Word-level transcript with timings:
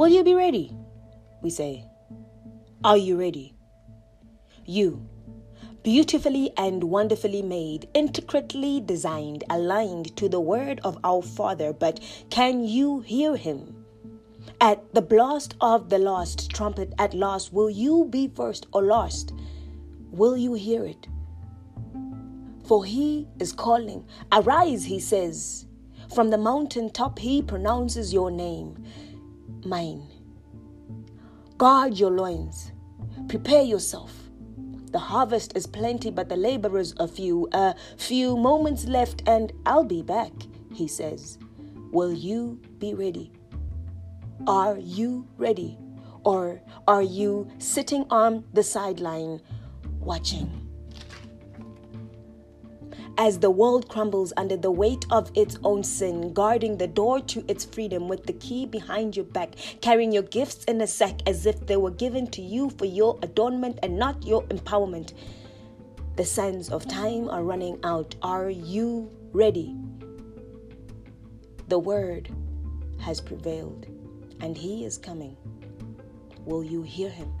Will 0.00 0.08
you 0.08 0.24
be 0.24 0.32
ready? 0.32 0.74
We 1.42 1.50
say. 1.50 1.84
Are 2.82 2.96
you 2.96 3.18
ready? 3.18 3.52
You, 4.64 5.06
beautifully 5.82 6.52
and 6.56 6.82
wonderfully 6.84 7.42
made, 7.42 7.86
intricately 7.92 8.80
designed, 8.80 9.44
aligned 9.50 10.16
to 10.16 10.26
the 10.26 10.40
word 10.40 10.80
of 10.84 10.96
our 11.04 11.20
Father, 11.20 11.74
but 11.74 12.00
can 12.30 12.64
you 12.64 13.00
hear 13.00 13.36
him? 13.36 13.84
At 14.58 14.94
the 14.94 15.02
blast 15.02 15.54
of 15.60 15.90
the 15.90 15.98
last 15.98 16.48
trumpet, 16.48 16.94
at 16.98 17.12
last, 17.12 17.52
will 17.52 17.68
you 17.68 18.06
be 18.08 18.28
first 18.28 18.68
or 18.72 18.82
last? 18.82 19.34
Will 20.10 20.34
you 20.34 20.54
hear 20.54 20.86
it? 20.86 21.08
For 22.64 22.86
he 22.86 23.28
is 23.38 23.52
calling. 23.52 24.06
Arise, 24.32 24.84
he 24.84 24.98
says. 24.98 25.66
From 26.14 26.30
the 26.30 26.38
mountain 26.38 26.88
top, 26.88 27.18
he 27.18 27.42
pronounces 27.42 28.14
your 28.14 28.30
name, 28.30 28.82
mine. 29.64 30.08
Guard 31.58 31.98
your 31.98 32.10
loins. 32.10 32.72
Prepare 33.28 33.62
yourself. 33.62 34.14
The 34.92 34.98
harvest 34.98 35.56
is 35.56 35.66
plenty, 35.66 36.10
but 36.10 36.28
the 36.28 36.36
laborers 36.36 36.94
are 36.98 37.06
few. 37.06 37.48
A 37.52 37.74
few 37.96 38.36
moments 38.36 38.86
left, 38.86 39.22
and 39.26 39.52
I'll 39.66 39.84
be 39.84 40.02
back, 40.02 40.32
he 40.74 40.88
says. 40.88 41.38
Will 41.92 42.12
you 42.12 42.60
be 42.78 42.94
ready? 42.94 43.32
Are 44.46 44.78
you 44.78 45.28
ready? 45.38 45.78
Or 46.24 46.60
are 46.88 47.02
you 47.02 47.48
sitting 47.58 48.04
on 48.10 48.44
the 48.52 48.62
sideline 48.62 49.40
watching? 50.00 50.69
As 53.18 53.38
the 53.38 53.50
world 53.50 53.88
crumbles 53.88 54.32
under 54.36 54.56
the 54.56 54.70
weight 54.70 55.04
of 55.10 55.30
its 55.34 55.58
own 55.62 55.82
sin, 55.84 56.32
guarding 56.32 56.78
the 56.78 56.86
door 56.86 57.20
to 57.20 57.44
its 57.48 57.64
freedom 57.64 58.08
with 58.08 58.24
the 58.24 58.32
key 58.34 58.64
behind 58.66 59.14
your 59.14 59.26
back, 59.26 59.56
carrying 59.80 60.12
your 60.12 60.22
gifts 60.22 60.64
in 60.64 60.80
a 60.80 60.86
sack 60.86 61.20
as 61.26 61.44
if 61.44 61.66
they 61.66 61.76
were 61.76 61.90
given 61.90 62.26
to 62.28 62.42
you 62.42 62.70
for 62.70 62.86
your 62.86 63.18
adornment 63.22 63.78
and 63.82 63.98
not 63.98 64.24
your 64.26 64.42
empowerment. 64.44 65.12
The 66.16 66.24
sands 66.24 66.70
of 66.70 66.86
time 66.88 67.28
are 67.28 67.42
running 67.42 67.78
out. 67.84 68.14
Are 68.22 68.50
you 68.50 69.10
ready? 69.32 69.76
The 71.68 71.78
word 71.78 72.30
has 73.00 73.20
prevailed 73.20 73.86
and 74.40 74.56
he 74.56 74.84
is 74.84 74.98
coming. 74.98 75.36
Will 76.44 76.64
you 76.64 76.82
hear 76.82 77.10
him? 77.10 77.32